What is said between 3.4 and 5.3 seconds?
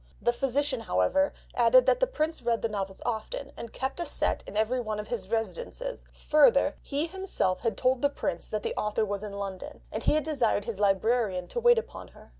and kept a set in every one of his